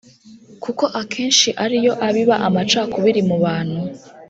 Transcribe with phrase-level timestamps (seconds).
[0.63, 3.79] kuko akenshi ari yo abiba amacakubiri mu bantu.